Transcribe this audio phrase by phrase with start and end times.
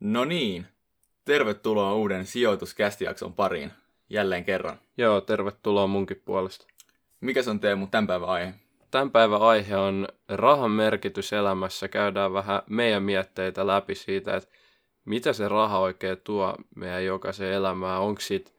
[0.00, 0.66] No niin,
[1.24, 3.72] tervetuloa uuden sijoituskästijakson pariin
[4.10, 4.78] jälleen kerran.
[4.96, 6.66] Joo, tervetuloa munkin puolesta.
[7.20, 8.54] Mikä se on Teemu tämän päivän aihe?
[8.90, 11.88] Tämän päivän aihe on rahan merkitys elämässä.
[11.88, 14.50] Käydään vähän meidän mietteitä läpi siitä, että
[15.04, 18.00] mitä se raha oikein tuo meidän jokaisen elämään.
[18.00, 18.50] Onko siitä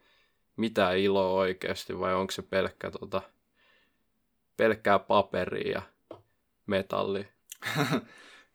[0.56, 3.22] mitään iloa oikeasti vai onko se pelkkä, tota,
[4.56, 5.82] pelkkää paperia ja
[6.66, 7.24] metallia?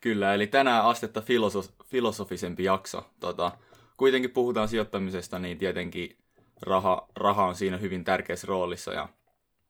[0.00, 3.10] Kyllä, eli tänään astetta filoso- filosofisempi jakso.
[3.20, 3.52] Tota,
[3.96, 6.18] kuitenkin puhutaan sijoittamisesta, niin tietenkin
[6.62, 9.08] raha, raha on siinä hyvin tärkeässä roolissa ja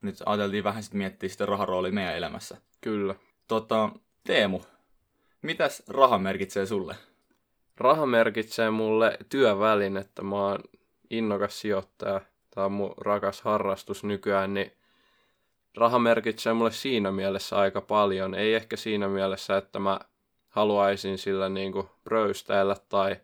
[0.02, 2.56] nyt ajateltiin vähän sitten miettiä sitä rahan roolia meidän elämässä.
[2.80, 3.14] Kyllä.
[3.48, 3.90] Tota,
[4.24, 4.60] Teemu,
[5.42, 6.96] mitäs raha merkitsee sulle?
[7.76, 10.22] Raha merkitsee mulle työvälinettä.
[10.22, 10.58] Mä oon
[11.10, 12.20] innokas sijoittaja.
[12.54, 14.72] Tämä on mun rakas harrastus nykyään, niin
[15.76, 18.34] raha merkitsee mulle siinä mielessä aika paljon.
[18.34, 20.00] Ei ehkä siinä mielessä, että mä
[20.56, 23.16] haluaisin sillä niin kuin pröystäillä tai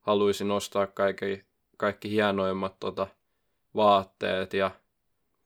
[0.00, 1.44] haluaisin ostaa kaikki,
[1.76, 3.06] kaikki hienoimmat tota,
[3.74, 4.70] vaatteet ja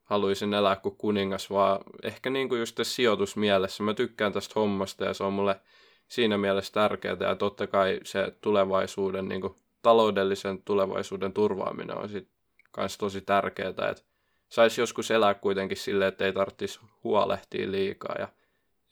[0.03, 3.83] haluaisin elää kuin kuningas, vaan ehkä niin kuin just sijoitusmielessä.
[3.83, 5.61] Mä tykkään tästä hommasta ja se on mulle
[6.09, 12.37] siinä mielessä tärkeää ja totta kai se tulevaisuuden, niin kuin taloudellisen tulevaisuuden turvaaminen on sitten
[12.71, 14.03] kanssa tosi tärkeää, että
[14.49, 18.29] saisi joskus elää kuitenkin silleen, että ei tarvitsisi huolehtia liikaa ja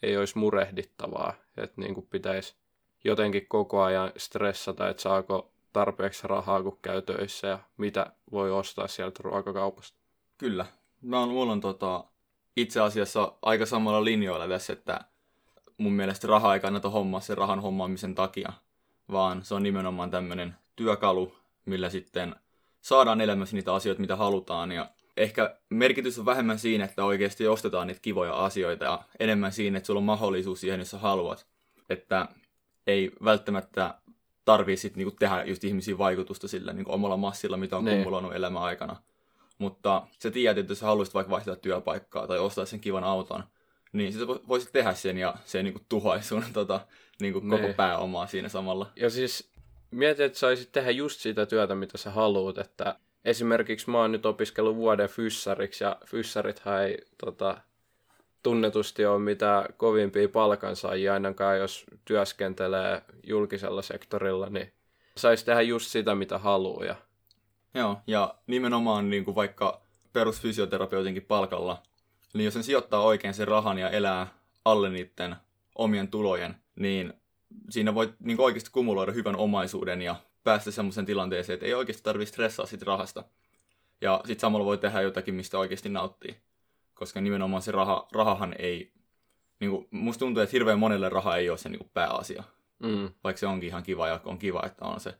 [0.04, 2.54] ei olisi murehdittavaa, että niin kuin pitäisi
[3.04, 8.88] jotenkin koko ajan stressata, että saako tarpeeksi rahaa, kun käy töissä ja mitä voi ostaa
[8.88, 9.98] sieltä ruokakaupasta.
[10.38, 10.66] Kyllä.
[11.02, 12.04] Mä on, mulla on tota,
[12.56, 15.00] itse asiassa aika samalla linjoilla tässä, että
[15.78, 18.52] mun mielestä raha ei kannata hommaa sen rahan hommaamisen takia,
[19.12, 22.36] vaan se on nimenomaan tämmöinen työkalu, millä sitten
[22.80, 24.72] saadaan elämässä niitä asioita, mitä halutaan.
[24.72, 29.78] Ja ehkä merkitys on vähemmän siinä, että oikeasti ostetaan niitä kivoja asioita ja enemmän siinä,
[29.78, 31.46] että sulla on mahdollisuus siihen, jos sä haluat.
[31.90, 32.28] Että
[32.86, 33.94] ei välttämättä
[34.44, 37.98] tarvii sitten niinku tehdä just ihmisiin vaikutusta sillä niinku omalla massilla, mitä on Niin.
[37.98, 38.96] kumuloinut elämän aikana.
[39.58, 43.44] Mutta sä tiedät, että jos sä haluaisit vaikka vaihtaa työpaikkaa tai ostaa sen kivan auton,
[43.92, 46.80] niin sä vo- voisit tehdä sen ja se ei niinku tuhoaisi sun tota,
[47.20, 47.74] niinku koko Niin.
[47.74, 48.90] pääomaa siinä samalla.
[48.96, 49.50] Ja siis
[49.90, 54.26] mietin, että saisit tehdä just sitä työtä, mitä sä haluat, että esimerkiksi mä oon nyt
[54.26, 57.60] opiskellut vuoden fyssariksi ja fyssarithan ei tota,
[58.42, 64.72] tunnetusti ole mitään kovimpia palkansaajia, ainakaan jos työskentelee julkisella sektorilla, niin
[65.16, 66.84] saisi tehdä just sitä, mitä haluaa.
[66.84, 66.96] Ja,
[67.74, 69.80] Joo, ja nimenomaan niin kuin vaikka
[70.12, 71.82] perusfysioterapeutinkin palkalla,
[72.34, 74.26] niin jos sen sijoittaa oikein sen rahan ja elää
[74.64, 75.36] alle niiden
[75.74, 77.12] omien tulojen, niin
[77.70, 82.32] siinä voi niin oikeasti kumuloida hyvän omaisuuden ja päästä semmoisen tilanteeseen, että ei oikeasti tarvitse
[82.32, 83.24] stressaa siitä rahasta.
[84.00, 86.36] Ja sitten samalla voi tehdä jotakin, mistä oikeasti nauttii.
[86.94, 88.92] Koska nimenomaan se raha, rahahan ei...
[89.60, 92.44] Niin kuin, musta tuntuu, että hirveän monelle raha ei ole se niin kuin pääasia.
[92.78, 95.14] mm, Vaikka se onkin ihan kiva ja on kiva, että on se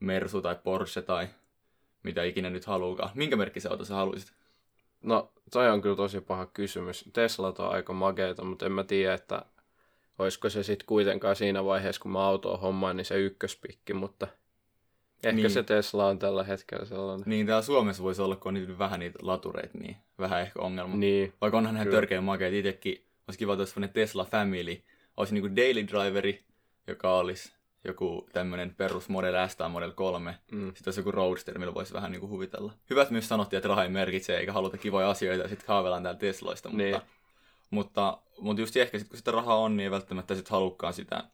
[0.00, 1.28] Mersu tai Porsche tai
[2.02, 3.10] mitä ikinä nyt haluukaan.
[3.14, 4.32] Minkä merkki se auto sä haluaisit?
[5.02, 7.10] no, toi on kyllä tosi paha kysymys.
[7.12, 9.44] Teslat on aika makeita, mutta en mä tiedä, että
[10.18, 14.26] olisiko se sitten kuitenkaan siinä vaiheessa, kun mä autoa hommaan, niin se ykköspikki, mutta
[15.24, 15.42] ehkä Niin.
[15.42, 15.50] niin.
[15.50, 17.24] se Tesla on tällä hetkellä sellainen.
[17.28, 20.96] Niin täällä Suomessa voisi olla, kun on niitä vähän niitä latureita, niin vähän ehkä ongelma.
[20.96, 21.90] Niin, Vaikka onhan Kyllä.
[21.96, 23.04] törkeän makeita itsekin.
[23.28, 24.82] Olisi kiva, että olisi Tesla Family.
[25.16, 26.44] Olisi niinku daily driveri,
[26.86, 27.52] joka olisi
[27.84, 30.38] joku tämmöinen perus Model S tai Model 3.
[30.52, 32.72] mm, Sitten olisi joku Roadster, millä voisi vähän niinku huvitella.
[32.90, 36.02] Hyvä, että myös sanottiin, että raha ei merkitse eikä haluta kivoja asioita ja sitten haaveillaan
[36.02, 36.68] täällä Tesloista.
[36.68, 37.00] Mutta, Niin.
[37.70, 41.24] mutta, mutta just ehkä sit, kun sitä rahaa on, niin ei välttämättä sit halukkaan sitä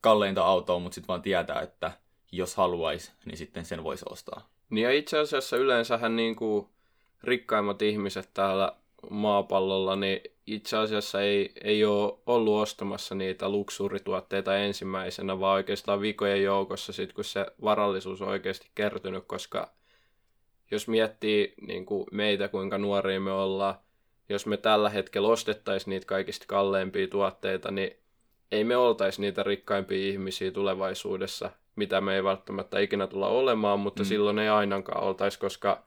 [0.00, 1.92] kalleinta autoa, mutta sitten vaan tietää, että
[2.32, 4.48] jos haluaisi, niin sitten sen voisi ostaa.
[4.70, 6.66] Niin ja itse asiassa yleensähän niin kuin
[7.22, 8.72] rikkaimmat ihmiset täällä
[9.10, 16.42] maapallolla, niin itse asiassa ei, ei ole ollut ostamassa niitä luksuurituotteita ensimmäisenä, vaan oikeastaan vikojen
[16.42, 19.70] joukossa sit, kun se varallisuus on oikeasti kertynyt, koska
[20.70, 23.74] jos miettii niin kuin meitä, kuinka nuoria me ollaan,
[24.28, 27.96] jos me tällä hetkellä ostettaisiin niitä kaikista kalleimpia tuotteita, niin
[28.52, 34.02] ei me oltaisi niitä rikkaimpia ihmisiä tulevaisuudessa, mitä me ei välttämättä ikinä tulla olemaan, mutta
[34.02, 34.06] Mm.
[34.06, 35.82] silloin ei ainakaan oltaisi, koska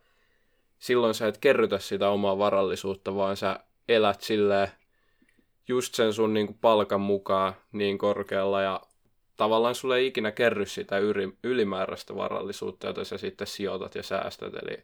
[0.79, 3.59] silloin sä et kerrytä sitä omaa varallisuutta, vaan sä
[3.89, 4.67] elät silleen
[5.67, 8.81] just sen sun niin kuin palkan mukaan niin korkealla ja
[9.37, 14.53] tavallaan sulle ei ikinä kerry sitä yri, ylimääräistä varallisuutta, jota sä sitten sijoitat ja säästät.
[14.63, 14.83] Eli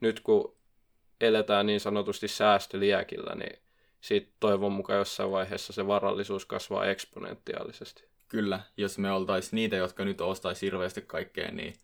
[0.00, 0.56] nyt kun
[1.20, 3.58] eletään niin sanotusti säästöliäkillä, niin
[4.00, 8.04] siitä toivon mukaan jossain vaiheessa se varallisuus kasvaa eksponentiaalisesti.
[8.28, 11.74] Kyllä, jos me oltaisiin niitä, jotka nyt ostaisi hirveästi kaikkea, niin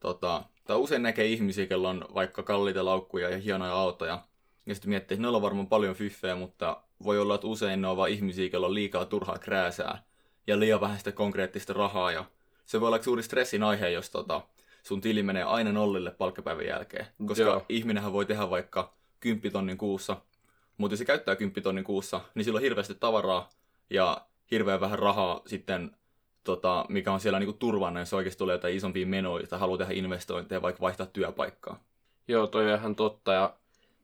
[0.00, 4.24] tota, tai usein näkee ihmisiä, joilla on vaikka kalliita laukkuja ja hienoja autoja.
[4.66, 7.88] Ja sitten miettii, että ne on varmaan paljon fyffejä, mutta voi olla, että usein ne
[7.88, 10.02] on vaan ihmisiä, joilla on liikaa turhaa krääsää
[10.46, 12.12] ja liian vähän sitä konkreettista rahaa.
[12.12, 12.24] Ja
[12.66, 14.40] se voi olla suuri stressin aihe, jos tota,
[14.82, 17.06] sun tili menee aina nollille palkkapäivän jälkeen.
[17.26, 17.42] Koska.
[17.42, 17.66] Joo.
[17.68, 20.16] ihminenhän voi tehdä vaikka 10 tonnin kuussa,
[20.78, 23.48] mutta jos se käyttää 10 tonnin kuussa, niin sillä on hirveästi tavaraa
[23.90, 25.96] ja hirveän vähän rahaa sitten,
[26.44, 29.92] tota, mikä on siellä niinku turvana, jos oikeasti tulee jotain isompia menoja tai haluaa tehdä
[29.92, 31.80] investointeja, vaikka vaihtaa työpaikkaa.
[32.28, 33.32] Joo, toi on ihan totta.
[33.32, 33.54] Ja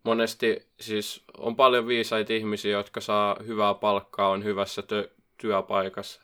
[0.05, 6.23] monesti siis on paljon viisaita ihmisiä, jotka saa hyvää palkkaa, on hyvässä tö- työpaikassa.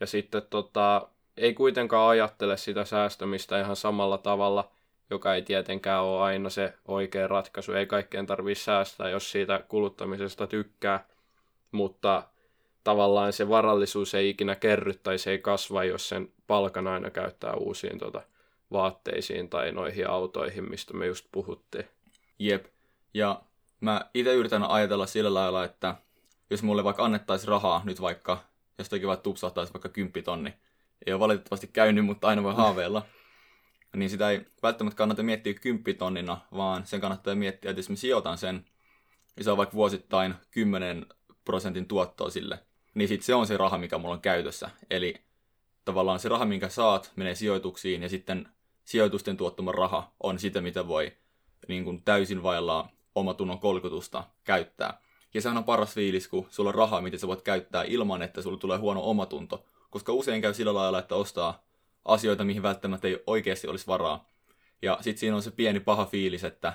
[0.00, 4.70] Ja sitten tota, ei kuitenkaan ajattele sitä säästämistä ihan samalla tavalla,
[5.10, 7.72] joka ei tietenkään ole aina se oikea ratkaisu.
[7.72, 11.04] Ei kaikkeen tarvitse säästää, jos siitä kuluttamisesta tykkää.
[11.72, 12.22] Mutta
[12.84, 17.54] tavallaan se varallisuus ei ikinä kerry tai se ei kasva, jos sen palkan aina käyttää
[17.54, 18.22] uusiin tota,
[18.72, 21.84] vaatteisiin tai noihin autoihin, mistä me just puhuttiin.
[22.38, 22.66] Jep.
[23.14, 23.42] Ja
[23.80, 25.94] mä itse yritän ajatella sillä lailla, että
[26.50, 28.44] jos mulle vaikka annettaisiin rahaa nyt vaikka,
[28.78, 30.54] jostakin vaikka tupsahtaisi vaikka 10 tonni,
[31.06, 33.06] ei ole valitettavasti käynyt, mutta aina voi haaveilla,
[33.96, 37.96] niin sitä ei välttämättä kannata miettiä 10 tonnina, vaan sen kannattaa miettiä, että jos mä
[37.96, 38.66] sijoitan sen,
[39.36, 41.06] niin on vaikka vuosittain 10
[41.44, 42.58] prosentin tuottoa sille,
[42.94, 44.70] niin sit se on se raha, mikä mulla on käytössä.
[44.90, 45.14] Eli
[45.84, 48.48] tavallaan se raha, minkä saat, menee sijoituksiin, ja sitten
[48.84, 51.12] sijoitusten tuottama raha on sitä, mitä voi
[51.68, 55.00] niin kuin täysin vailla omatunnon kolkutusta käyttää.
[55.34, 58.42] Ja sehän on paras fiilis, kun sulla on rahaa, mitä sä voit käyttää ilman, että
[58.42, 59.64] sulla tulee huono omatunto.
[59.90, 61.62] Koska usein käy sillä lailla, että ostaa
[62.04, 64.28] asioita, mihin välttämättä ei oikeasti olisi varaa.
[64.82, 66.72] Ja sitten siinä on se pieni paha fiilis, että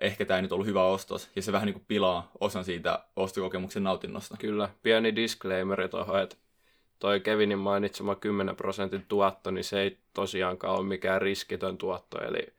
[0.00, 1.30] ehkä tämä ei nyt ollut hyvä ostos.
[1.36, 4.36] Ja se vähän niin kuin pilaa osan siitä ostokokemuksen nautinnosta.
[4.36, 6.36] Kyllä, pieni disclaimeri tuohon, että
[6.98, 12.52] toi Kevinin mainitsema 10 prosentin tuotto, niin se ei tosiaankaan ole mikään riskitön tuotto, eli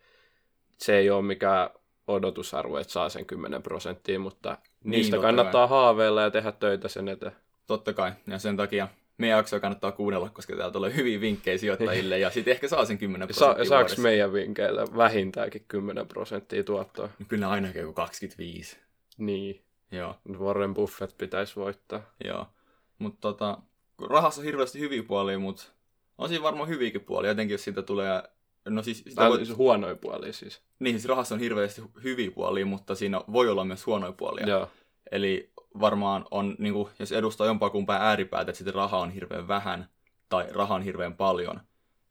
[0.78, 1.70] se ei ole mikään
[2.08, 6.88] odotusarvo, että saa sen 10 prosenttia, mutta Niin, niistä totta kannattaa haaveilla ja tehdä töitä
[6.88, 7.36] sen eteen.
[7.68, 8.12] Totta kai.
[8.28, 8.88] Ja sen takia
[9.22, 12.20] meidän jaksoa kannattaa kuunnella, koska täältä tulee hyviä vinkkejä sijoittajille.
[12.20, 14.02] ja sitten ehkä saa sen 10 Sa- prosenttia saaks vuodessa.
[14.02, 17.10] meidän vinkkeillä vähintäänkin 10 prosenttia tuottoa?
[17.20, 18.78] No Kyllä ainakin joku 25.
[19.18, 20.16] Niin, Joo.
[20.40, 22.02] Warren Buffett pitäisi voittaa.
[22.24, 22.48] Joo.
[23.00, 23.58] Mutta tota,
[24.10, 25.64] rahassa on hirveästi hyviä puolia, mutta
[26.18, 28.24] on siinä varmaan hyviäkin puolia, jotenkin jos siitä tulee...
[28.70, 29.56] No siis, sitä voi, voi...
[29.56, 30.62] huonoja puolia siis.
[30.80, 34.48] niin, siis rahassa on hirveästi hyviä puolia, mutta siinä voi olla myös huonoja puolia.
[34.48, 34.70] Joo,
[35.12, 39.48] Eli varmaan on, niin kuin, jos edustaa jompaa kumpaa ääripäätä, että sitten raha on hirveän
[39.48, 39.90] vähän
[40.30, 41.62] tai raha on hirveän paljon,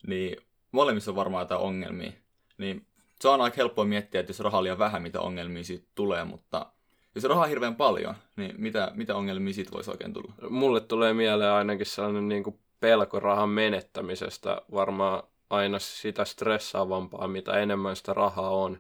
[0.07, 0.37] niin
[0.73, 2.13] molemmissa on varmaan jotain ongelmia.
[2.59, 2.87] Niin
[3.21, 6.25] se on aika helppoa miettiä, että jos rahaa on liian vähän, mitä ongelmia siitä tulee,
[6.25, 6.67] mutta
[7.15, 10.35] jos rahaa on hirveän paljon, niin mitä, mitä ongelmia siitä voisi oikein tulla?
[10.51, 17.53] mulle tulee mieleen ainakin sellainen niin kuin pelko rahan menettämisestä, varmaan aina sitä stressaavampaa, mitä
[17.53, 18.79] enemmän sitä rahaa on.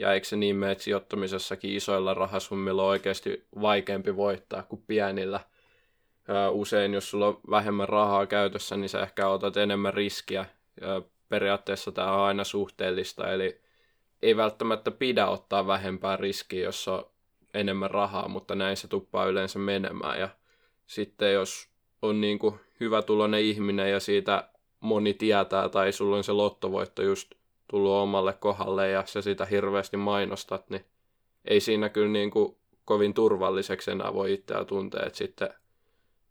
[0.00, 5.40] Ja eikö se niin mene, että sijoittamisessakin isoilla rahasummilla on oikeasti vaikeampi voittaa kuin pienillä.
[6.50, 10.46] Usein, jos sulla on vähemmän rahaa käytössä, niin sä ehkä otat enemmän riskiä.
[10.80, 13.60] Ja periaatteessa tämä on aina suhteellista, eli
[14.22, 17.06] ei välttämättä pidä ottaa vähempää riskiä, jos on
[17.54, 20.20] enemmän rahaa, mutta näin se tuppaa yleensä menemään.
[20.20, 20.28] Ja
[20.86, 21.68] sitten jos
[22.02, 24.48] on niin kuin hyvä tulonen ihminen ja siitä
[24.80, 27.32] moni tietää tai sulla on se lottovoitto just
[27.70, 30.84] tullut omalle kohdalle ja sä sitä hirveästi mainostat, niin
[31.44, 35.48] ei siinä kyllä niin kuin kovin turvalliseksi enää voi itseä tuntea, että sitten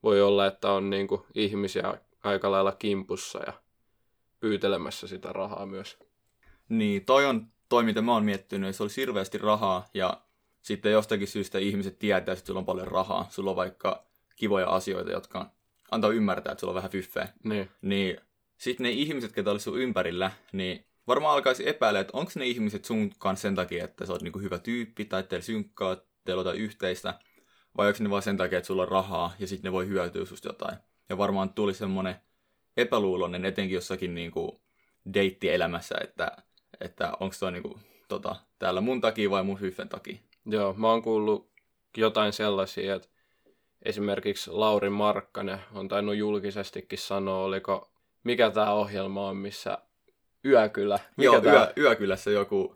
[0.04, 1.94] voi olla, että on niin kuin ihmisiä
[2.24, 3.54] aika lailla kimpussa ja
[4.40, 6.00] pyytelemässä sitä rahaa myös.
[6.70, 10.22] Niin, toi on toi, mitä mä oon miettinyt, se olisi hirveästi rahaa ja
[10.62, 13.28] sitten jostakin syystä ihmiset tietää, että sulla on paljon rahaa.
[13.30, 14.06] Sulla on vaikka
[14.36, 15.52] kivoja asioita, jotka
[15.92, 17.28] antaa ymmärtää, että sulla on vähän fyffeä.
[17.44, 18.18] Niin, Niin
[18.58, 22.86] sitten ne ihmiset, ketä olisi sun ympärillä, niin varmaan alkaisi epäillä, että onko ne ihmiset
[22.86, 26.60] sun kanssa sen takia, että sä oot niinku hyvä tyyppi tai teillä synkkaa, teillä jotain
[26.60, 27.20] yhteistä,
[27.78, 30.26] vai onko ne vaan sen takia, että sulla on rahaa ja sitten ne voi hyötyä
[30.26, 30.78] susta jotain.
[31.10, 32.16] Ja varmaan tuli semmoinen
[32.78, 34.62] epäluuloinen etenkin jossakin niinku
[35.14, 36.32] deittielämässä, että,
[36.82, 40.18] että onko toi niinku, tota, täällä mun takia vai mun hyffen takia.
[40.46, 41.52] Joo, mä oon kuullut
[41.98, 43.08] jotain sellaisia, että
[43.82, 47.92] esimerkiksi Lauri Markkanen on tainnut julkisestikin sanoa, oliko,
[48.24, 49.78] mikä tämä ohjelma on, missä
[50.46, 51.00] Yökylä.
[51.18, 52.76] Mikä Joo, tää- yö, Yökylässä joku,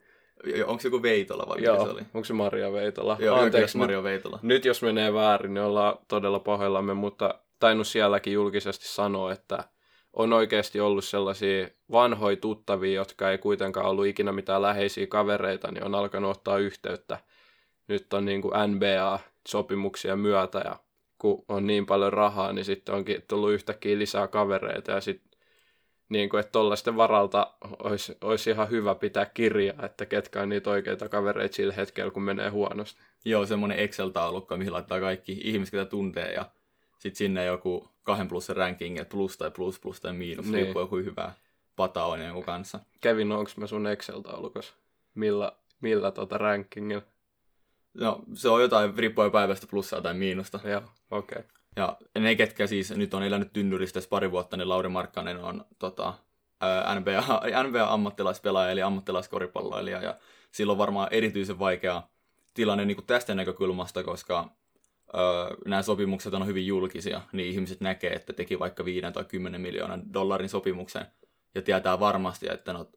[0.65, 2.01] onko se joku Veitola vai mikä Joo, se oli?
[2.13, 3.17] onko se Maria Veitola?
[3.19, 4.39] Joo, Anteeksi, Yökylässä nyt, Veitola.
[4.41, 9.63] nyt jos menee väärin, niin ollaan todella pahoillamme, mutta tainnut sielläkin julkisesti sanoa, että
[10.13, 15.83] on oikeasti ollut sellaisia vanhoja tuttavia, jotka ei kuitenkaan ollut ikinä mitään läheisiä kavereita, niin
[15.83, 17.17] on alkanut ottaa yhteyttä.
[17.87, 20.75] Nyt on niin kuin NBA-sopimuksia myötä ja
[21.17, 25.32] kun on niin paljon rahaa, niin sitten onkin tullut yhtäkkiä lisää kavereita ja sitten
[26.13, 27.53] niin kuin, että tollaisten varalta
[27.83, 32.23] olisi, olisi ihan hyvä pitää kirjaa, että ketkä on niitä oikeita kavereita sillä hetkellä, kun
[32.23, 33.01] menee huonosti.
[33.25, 36.45] Joo, semmoinen Excel-taulukko, mihin laittaa kaikki ihmiset, ketä tuntee ja
[36.99, 40.63] sitten sinne joku kahden plussan ranking, että plus tai plus plus tai miinus, Niin.
[40.63, 41.31] riippuu joku hyvä
[41.75, 42.79] pata on jonkun kanssa.
[43.01, 44.73] Kevin, onks mä sun Excel-taulukossa?
[45.15, 45.51] Millä,
[45.81, 47.03] millä tota rankingilla?
[47.93, 50.59] No, se on jotain, riippuu päivästä plussaa tai miinusta.
[50.63, 51.39] Joo, okei.
[51.39, 51.51] Okay.
[51.75, 56.13] Ja ne, ketkä siis nyt on elänyt tynnyristä pari vuotta, niin Lauri Markkanen on tota,
[56.99, 60.17] NBA, NBA-ammattilaispelaaja, eli ammattilaiskoripalloilija, ja
[60.51, 62.03] silloin varmaan erityisen vaikea
[62.53, 64.49] tilanne niin kuin tästä näkökulmasta, koska
[65.15, 69.61] öö, nämä sopimukset on hyvin julkisia, niin ihmiset näkee, että teki vaikka 5 tai 10
[69.61, 71.05] miljoonan dollarin sopimuksen,
[71.55, 72.89] ja tietää varmasti, että no,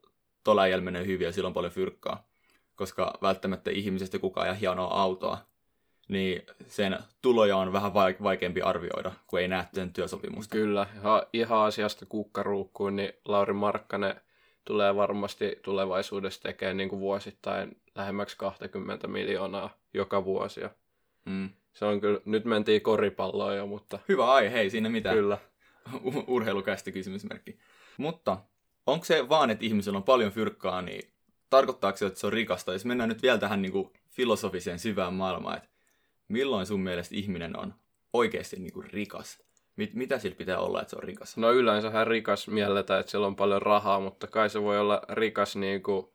[0.44, 2.28] tuolla äijällä menee hyvin ja sillä on paljon fyrkkaa,
[2.74, 5.38] koska välttämättä ihmisestä kukaan ei hienoa autoa,
[6.08, 10.52] niin sen tuloja on vähän vaik- vaikeampi arvioida, kun ei näe sen työsopimusta.
[10.52, 14.20] Kyllä, ihan, ihan asiasta kukkaruukkuun, niin Lauri Markkanen
[14.64, 20.60] tulee varmasti tulevaisuudessa tekemään niin kuin vuosittain lähemmäksi 20 miljoonaa joka vuosi.
[21.24, 21.50] Mm.
[21.72, 25.16] Se on kyllä, nyt mentiin koripalloon jo, mutta Hyvä aihe, hei, siinä mitään.
[25.16, 25.38] kyllä.
[26.04, 27.58] U- urheilukästi kysymysmerkki.
[27.96, 28.38] Mutta
[28.86, 31.10] onko se vaan, että ihmisellä on paljon fyrkkaa, niin
[31.50, 32.72] tarkoittaako se, että se on rikasta?
[32.72, 35.68] Jos mennään nyt vielä tähän niin kuin filosofiseen syvään maailmaan, että
[36.28, 37.74] milloin sun mielestä ihminen on
[38.12, 39.42] oikeasti niin kuin rikas?
[39.76, 41.36] Mit, mitä sillä pitää olla, että se on rikas?
[41.36, 45.56] No yleensähän rikas mielletään, että sillä on paljon rahaa, mutta kai se voi olla rikas
[45.56, 46.06] niin kuin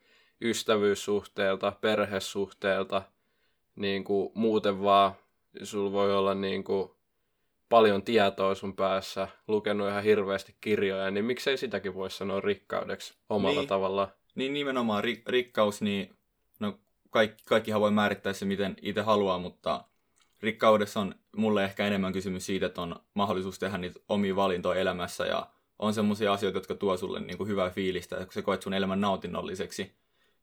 [0.42, 3.02] ystävyyssuhteelta, perhesuhteelta,
[3.76, 5.12] niin kuin muuten vaan.
[5.64, 6.92] Sulla voi olla niin kuin
[7.70, 13.60] paljon tietoa sun päässä, lukenut ihan hirveästi kirjoja, niin miksei sitäkin voi sanoa rikkaudeksi omalla
[13.60, 13.68] Niin.
[13.70, 14.08] tavallaan.
[14.36, 16.16] Niin nimenomaan ri, rikkaus, niin
[16.60, 19.84] no kaikki, kaikkihan voi määrittää se, miten itse haluaa, mutta
[20.42, 25.26] rikkaudessa on mulle ehkä enemmän kysymys siitä, että on mahdollisuus tehdä niitä omia valintoja elämässä
[25.26, 25.48] ja
[25.80, 29.02] on semmoisia asioita, jotka tuo sulle niin kuin hyvää fiilistä, kun sä koet sun elämän
[29.02, 29.92] nautinnolliseksi.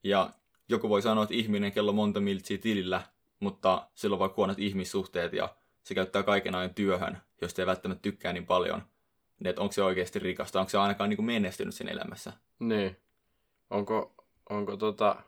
[0.03, 0.31] Ja
[0.69, 3.03] joku voi sanoa, että ihminen, kello on monta miltsiä tilillä,
[3.41, 5.49] mutta sillä on vaikka huonot ihmissuhteet ja
[5.83, 8.83] se käyttää kaiken ajan työhön, josta ei välttämättä tykkää niin paljon.
[9.41, 12.33] Niin, että onko se oikeasti rikasta, onko se ainakaan niin kuin menestynyt siinä elämässä.
[12.59, 12.97] Niin.
[13.71, 14.15] Onko,
[14.51, 15.23] onko tota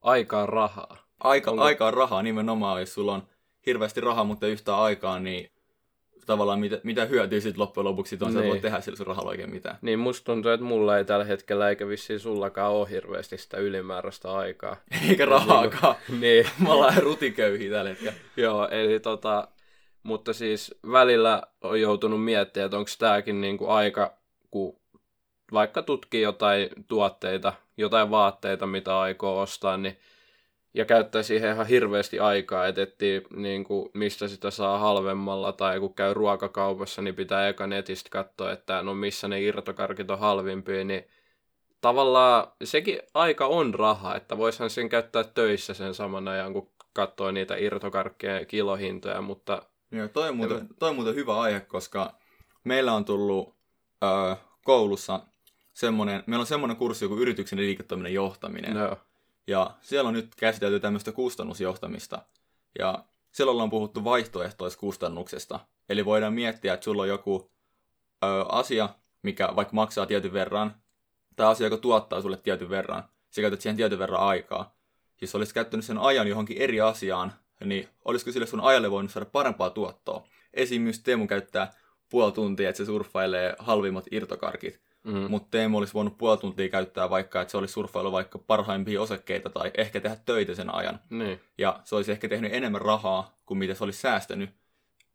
[0.00, 0.96] aikaa rahaa?
[1.20, 3.22] Aika, Onko- aika on rahaa nimenomaan, jos sulla on
[3.66, 5.50] hirveästi rahaa, mutta yhtään aikaa, niin
[6.26, 8.34] tavallaan mitä, mitä hyötyä sitten loppujen lopuksi on, niin.
[8.34, 8.44] Niin.
[8.44, 9.78] sä voit tehdä sillä sun rahalla oikein mitään.
[9.82, 14.32] Niin musta tuntuu, että mulla ei tällä hetkellä eikä vissiin sullakaan ole hirveästi sitä ylimääräistä
[14.32, 14.76] aikaa.
[15.08, 15.94] Eikä rahaakaan.
[16.20, 18.12] niin, Me ollaan rutiköyhiä tällä hetkellä.
[18.36, 19.48] joo, eli tota,
[20.02, 24.14] mutta siis välillä on joutunut miettimään, että onko tämäkin niinku aika,
[24.50, 24.80] kun
[25.52, 29.98] vaikka tutkii jotain tuotteita, jotain vaatteita, mitä aikoo ostaa, niin
[30.74, 35.80] ja käyttää siihen ihan hirveästi aikaa, että etsii, niin kuin, mistä sitä saa halvemmalla, tai
[35.80, 40.84] kun käy ruokakaupassa, niin pitää eka netistä katsoa, että no missä ne irtokarkit on halvimpia,
[40.84, 41.04] niin
[41.80, 47.30] tavallaan sekin aika on raha, että voisihan sen käyttää töissä sen saman ajan, kun katsoo
[47.30, 52.14] niitä irtokarkkien kilohintoja, mutta Joo, toi, on muuten, toi on muuten hyvä aihe, koska
[52.64, 53.54] meillä on tullut
[54.04, 54.34] öö,
[54.64, 55.20] koulussa
[55.74, 58.74] semmoinen, meillä on semmoinen kurssi kuin yrityksen liiketoiminnan johtaminen.
[58.74, 58.96] no,
[59.46, 62.22] Ja siellä on nyt käsitelty tämmöistä kustannusjohtamista.
[62.78, 65.60] Ja siellä ollaan puhuttu vaihtoehtoiskustannuksesta.
[65.88, 67.50] Eli voidaan miettiä, että sulla on joku
[68.24, 68.88] ö, asia,
[69.22, 70.74] mikä vaikka maksaa tietyn verran,
[71.36, 73.04] tai asia, joka tuottaa sulle tietyn verran.
[73.30, 74.76] Sä käytät siihen tietyn verran aikaa.
[75.20, 77.32] Jos olisit käyttänyt sen ajan johonkin eri asiaan,
[77.64, 80.26] niin olisiko sille sun ajalle voinut saada parempaa tuottoa?
[80.54, 81.72] Esimerkiksi Teemu käyttää
[82.10, 84.80] puoli tuntia, että se surffailee halvimmat irtokarkit.
[85.04, 89.02] Mm, Mutta Teemu olisi voinut puoli tuntia käyttää vaikka, että se olisi surffailu vaikka parhaimpia
[89.02, 91.00] osakkeita tai ehkä tehdä töitä sen ajan.
[91.10, 94.50] niin, Ja se olisi ehkä tehnyt enemmän rahaa kuin mitä se olisi säästänyt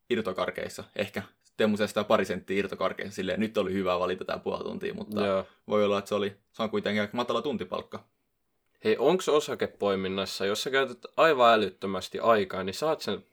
[0.10, 0.84] irtokarkeissa.
[0.96, 1.24] Ehkä
[1.58, 5.46] Teemu säästää pari senttiä irtokarkeissa silleen, nyt oli hyvä valita tämä puoli tuntia, mutta joo.
[5.68, 8.04] voi olla, että se oli, se on kuitenkin aika matala tuntipalkka.
[8.84, 13.26] Hei, onko osakepoiminnassa, jos sä käytät aivan älyttömästi aikaa, niin saat sen,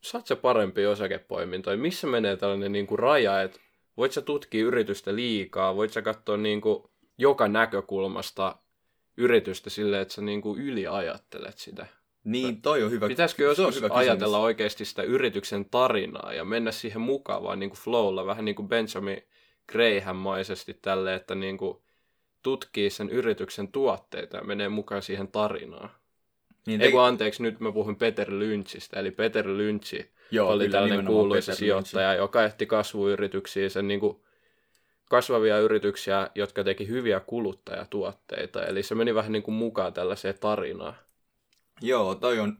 [0.00, 1.76] saat sä parempi osakepoimintoja?
[1.76, 3.60] Missä menee tällainen niin kuin raja, että
[3.96, 6.84] voit sä tutkia yritystä liikaa, voit sä katsoa niin kuin
[7.18, 8.56] joka näkökulmasta
[9.16, 11.86] yritystä silleen, että sä niin kuin yliajattelet sitä?
[12.24, 13.08] Niin, toi on hyvä.
[13.08, 14.08] Pitäisikö joskus hyvä kysymys.
[14.08, 18.54] ajatella oikeasti sitä yrityksen tarinaa ja mennä siihen mukaan vaan niin kuin flowlla, vähän niin
[18.54, 19.22] kuin Benjamin
[19.72, 21.78] Graham-maisesti tälle, että niin kuin
[22.42, 25.90] tutkii sen yrityksen tuotteita ja menee mukaan siihen tarinaan.
[26.66, 29.00] Niin, Ei te- anteeksi, nyt mä puhun Peter Lynchistä.
[29.00, 29.94] Eli Peter Lynch
[30.30, 34.20] Joo, oli kyllä, tällainen kuuluisa Peter sijoittaja, joka ehti kasvuyrityksiä, sen niin kuin
[35.10, 38.66] kasvavia yrityksiä, jotka teki hyviä kuluttajatuotteita.
[38.66, 40.94] Eli se meni vähän niin kuin mukaan tällaiseen tarinaan.
[41.80, 42.58] Joo, toi on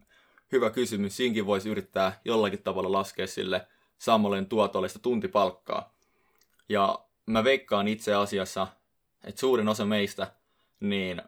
[0.52, 1.16] hyvä kysymys.
[1.16, 3.66] Siinkin voisi yrittää jollakin tavalla laskea sille
[3.98, 5.94] sammalleen tuotollista tuntipalkkaa.
[6.68, 8.66] Ja mä veikkaan itse asiassa,
[9.24, 10.32] että suurin osa meistä,
[10.80, 11.22] niin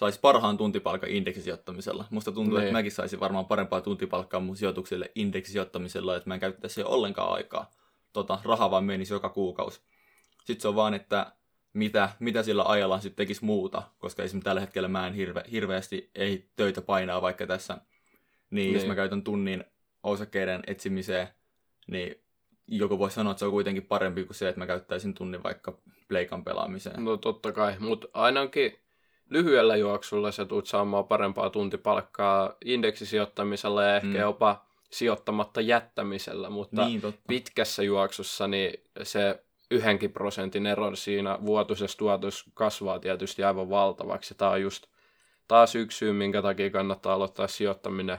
[0.00, 2.04] saisi parhaan tuntipalkan indeksisijoittamisella.
[2.10, 2.62] Musta tuntuu, Niin.
[2.66, 7.70] että mäkin saisin varmaan parempaa tuntipalkkaa mun sijoituksille indeksisijoittamisella, että mä en käyttäisi ollenkaan aikaa.
[8.12, 9.80] Tota, raha vaan menisi joka kuukausi.
[10.44, 11.32] Sitten se on vaan, että
[11.72, 16.10] mitä, mitä sillä ajalla sitten tekisi muuta, koska esimerkiksi tällä hetkellä mä en hirve, hirveästi
[16.14, 17.78] ei töitä painaa vaikka tässä.
[18.50, 18.90] Niin, jos Niin.
[18.90, 19.64] mä käytän tunnin
[20.02, 21.28] osakkeiden etsimiseen,
[21.86, 22.14] niin
[22.66, 25.78] joku voi sanoa, että se on kuitenkin parempi kuin se, että mä käyttäisin tunnin vaikka
[26.08, 27.04] pleikan pelaamiseen.
[27.04, 28.78] No totta kai, mutta ainakin
[29.30, 34.16] lyhyellä juoksulla sä tulet saamaan parempaa tuntipalkkaa indeksisijoittamisella ja ehkä Mm.
[34.16, 37.20] jopa sijoittamatta jättämisellä, mutta niin, totta.
[37.28, 44.34] pitkässä juoksussa niin se yhdenkin prosentin ero siinä vuotuisessa tuotossa kasvaa tietysti aivan valtavaksi.
[44.34, 44.86] Tämä on just
[45.48, 48.18] taas yksi syy, minkä takia kannattaa aloittaa sijoittaminen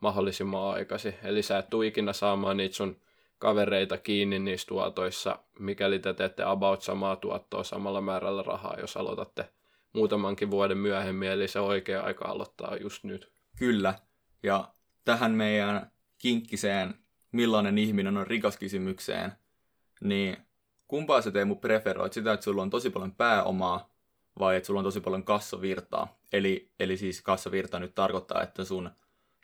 [0.00, 1.14] mahdollisimman aikaisin.
[1.24, 2.96] Eli sä et tule ikinä saamaan niitä sun
[3.38, 9.48] kavereita kiinni niissä tuotoissa, mikäli te teette about samaa tuottoa samalla määrällä rahaa, jos aloitatte
[9.94, 13.32] muutamankin vuoden myöhemmin, eli se oikea aika aloittaa just nyt.
[13.56, 13.94] Kyllä.
[14.42, 14.74] Ja
[15.04, 16.94] tähän meidän kinkkiseen,
[17.32, 19.32] millainen ihminen on rikas kysymykseen,
[20.00, 20.36] niin
[20.88, 22.12] kumpaa sä Teemu preferoit?
[22.12, 23.94] Sitä, että sulla on tosi paljon pääomaa
[24.38, 26.18] vai että sulla on tosi paljon kassavirtaa?
[26.32, 28.90] Eli, eli siis kassavirta nyt tarkoittaa, että sun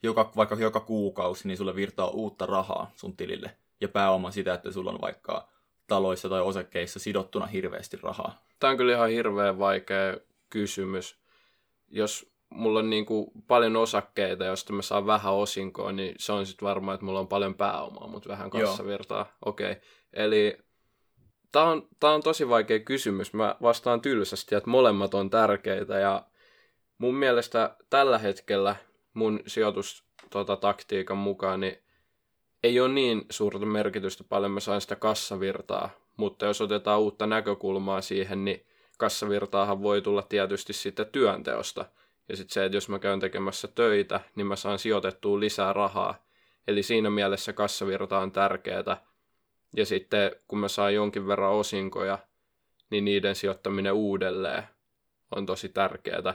[0.03, 3.57] joka, vaikka joka kuukausi, niin sulle virtaa uutta rahaa sun tilille.
[3.81, 5.49] Ja pääoma sitä, että sulla on vaikka
[5.87, 8.45] taloissa tai osakkeissa sidottuna hirveästi rahaa.
[8.61, 10.17] Tämä on kyllä ihan hirveän vaikea
[10.51, 11.19] kysymys.
[11.89, 16.47] Jos mulla on niin kuin paljon osakkeita, josta mä saan vähän osinkoa, niin se on
[16.47, 19.37] sitten varmaan, että mulla on paljon pääomaa, mutta vähän kassavirtaa.
[19.45, 19.71] Okei.
[19.71, 19.83] Okay.
[20.13, 20.59] Eli
[21.53, 23.33] tämä on, tää on tosi vaikea kysymys.
[23.33, 26.27] Mä vastaan tylsästi, että molemmat on tärkeitä ja
[26.99, 28.77] mun mielestä tällä hetkellä
[29.15, 31.79] mun sijoitustaktiikan tota, mukaan niin
[32.63, 38.01] ei ole niin suurta merkitystä paljon mä saan sitä kassavirtaa, mutta jos otetaan uutta näkökulmaa
[38.01, 38.67] siihen, niin
[39.01, 41.85] kassavirtaahan voi tulla tietysti sitten työnteosta.
[42.29, 46.25] Ja sitten se, että jos mä käyn tekemässä töitä, niin mä saan sijoitettua lisää rahaa.
[46.69, 49.05] Eli siinä mielessä kassavirta on tärkeää.
[49.77, 52.19] Ja sitten kun mä saan jonkin verran osinkoja,
[52.91, 54.63] niin niiden sijoittaminen uudelleen
[55.37, 56.35] on tosi tärkeää.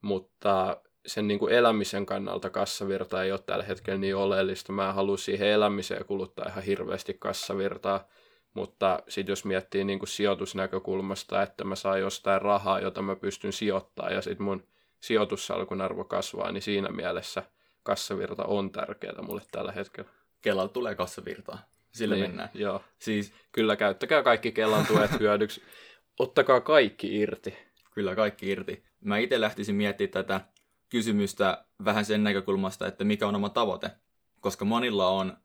[0.00, 0.76] Mutta
[1.06, 4.72] sen niin kuin elämisen kannalta kassavirta ei ole tällä hetkellä niin oleellista.
[4.72, 8.08] Mä en halua siihen elämiseen kuluttaa ihan hirveästi kassavirtaa.
[8.54, 13.52] Mutta sitten jos miettii niin kuin sijoitusnäkökulmasta, että mä saan jostain rahaa, jota mä pystyn
[13.52, 14.66] sijoittaa ja sitten mun
[15.00, 17.42] sijoitussalkun arvo kasvaa, niin siinä mielessä
[17.82, 20.10] kassavirta on tärkeää mulle tällä hetkellä.
[20.42, 21.58] Kelalla tulee kassavirtaa.
[21.92, 22.50] Sillä niin, mennään.
[22.54, 22.82] Joo.
[22.98, 25.62] Siis Kyllä käyttäkää kaikki Kelan tuet hyödyksi.
[26.18, 27.56] Ottakaa kaikki irti.
[27.94, 28.84] Kyllä kaikki irti.
[29.00, 30.40] Mä itse lähtisin miettimään tätä
[30.88, 33.90] kysymystä vähän sen näkökulmasta, että mikä on oma tavoite.
[34.40, 35.36] Koska monilla on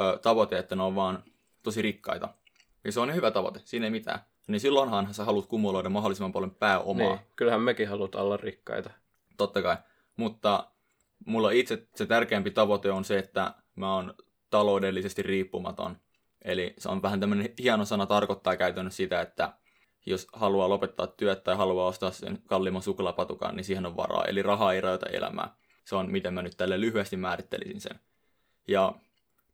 [0.00, 1.24] ö, tavoite, että ne on vaan
[1.62, 2.28] tosi rikkaita.
[2.84, 4.20] Ja se on hyvä tavoite, siinä ei mitään.
[4.48, 7.06] Niin silloinhan sä haluat kumuloida mahdollisimman paljon pääomaa.
[7.06, 8.90] Niin, kyllähän mekin halutaan olla rikkaita.
[9.36, 9.76] Totta kai.
[10.16, 10.70] Mutta
[11.26, 14.14] mulla itse se tärkeämpi tavoite on se, että mä oon
[14.50, 15.96] taloudellisesti riippumaton.
[16.44, 19.52] Eli se on vähän tämmöinen hieno sana tarkoittaa käytännössä sitä, että
[20.06, 24.24] jos haluaa lopettaa työt tai haluaa ostaa sen kalliimman suklaapatukan, niin siihen on varaa.
[24.24, 25.54] Eli raha ei rajoita elämää.
[25.84, 28.00] Se on, miten mä nyt tälle lyhyesti määrittelisin sen.
[28.68, 28.94] Ja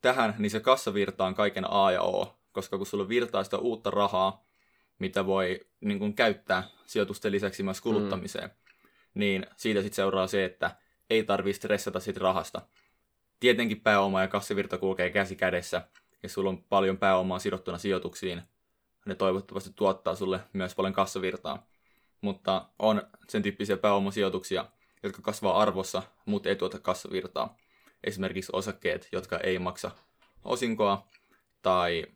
[0.03, 3.91] tähän, niin se kassavirta on kaiken A ja O, koska kun sulla virtaa sitä uutta
[3.91, 4.45] rahaa,
[4.99, 8.81] mitä voi niin kuin, käyttää sijoitusten lisäksi myös kuluttamiseen, mm.
[9.15, 10.77] niin siitä sitten seuraa se, että
[11.11, 12.63] ei tarvitse stressata siitä rahasta.
[13.41, 15.89] Tietenkin pääoma ja kassavirta kulkee käsi kädessä,
[16.23, 18.43] ja sulla on paljon pääomaa sidottuna sijoituksiin,
[19.07, 21.67] ne toivottavasti tuottaa sulle myös paljon kassavirtaa.
[22.21, 24.67] Mutta on sen tyyppisiä pääomasijoituksia,
[25.03, 27.57] jotka kasvaa arvossa, mutta ei tuota kassavirtaa.
[28.05, 29.91] Esimerkiksi osakkeet, jotka ei maksa
[30.45, 31.07] osinkoa,
[31.63, 32.07] tai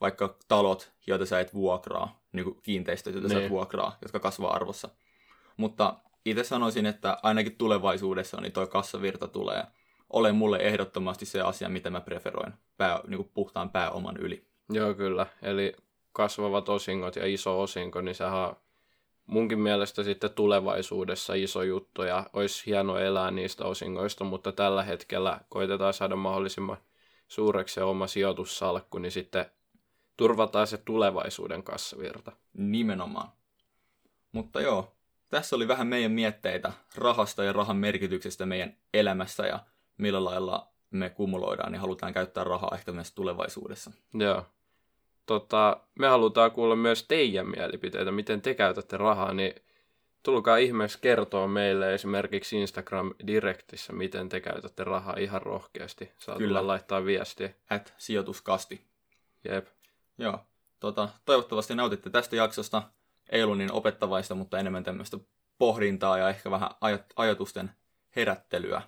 [0.00, 3.50] vaikka talot, joita sä et vuokraa, niin kuin kiinteistöt, joita sä et Niin.
[3.50, 4.88] vuokraa, jotka kasvaa arvossa.
[5.56, 9.64] Mutta itse sanoisin, että ainakin tulevaisuudessa niin toi kassavirta tulee
[10.10, 14.44] ole mulle ehdottomasti se asia, mitä mä preferoin pää, niin kuin puhtaan pääoman yli.
[14.70, 15.26] Joo, kyllä.
[15.42, 15.72] Eli
[16.12, 18.56] kasvavat osingot ja iso osinko, niin sehän on
[19.26, 25.40] munkin mielestä sitten tulevaisuudessa iso juttu ja olisi hieno elää niistä osingoista, mutta tällä hetkellä
[25.48, 26.76] koitetaan saada mahdollisimman
[27.28, 29.46] suureksi se oma sijoitussalkku, niin sitten
[30.18, 32.32] turvataan se tulevaisuuden kassavirta.
[32.54, 33.28] Nimenomaan.
[34.32, 34.92] Mutta joo,
[35.28, 39.60] tässä oli vähän meidän mietteitä rahasta ja rahan merkityksestä meidän elämässä ja
[39.98, 43.90] millä lailla me kumuloidaan ja halutaan käyttää rahaa ehkä myös tulevaisuudessa.
[44.14, 44.46] Joo.
[45.26, 49.54] Tota, me halutaan kuulla myös teidän mielipiteitä, miten te käytätte rahaa, niin
[50.22, 56.12] tulkaa ihmeessä kertoa meille esimerkiksi Instagram-direktissä, miten te käytätte rahaa ihan rohkeasti.
[56.18, 56.66] Saa Kyllä.
[56.66, 57.50] laittaa viestiä.
[57.70, 58.80] At sijoituskasti.
[59.44, 59.66] Jep.
[60.18, 60.38] Joo,
[60.80, 62.82] tota, toivottavasti nautitte tästä jaksosta.
[63.30, 65.18] Ei ollut niin opettavaista, mutta enemmän tämmöistä
[65.58, 67.70] pohdintaa ja ehkä vähän aj- ajatusten
[68.16, 68.82] herättelyä.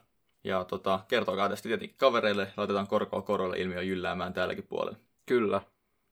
[0.45, 4.99] Ja tota, kertokaa tästä tietenkin kavereille, laitetaan korkoa korolle ilmiö jylläämään täälläkin puolella.
[5.27, 5.61] Kyllä.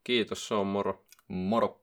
[0.05, 1.05] Kiitos, se on moro.
[1.29, 1.77] Moro!